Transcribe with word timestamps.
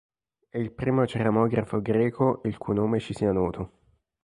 È 0.49 0.57
il 0.57 0.71
primo 0.71 1.05
ceramografo 1.05 1.79
greco 1.79 2.41
il 2.45 2.57
cui 2.57 2.73
nome 2.73 2.97
ci 2.99 3.13
sia 3.13 3.31
noto. 3.31 3.73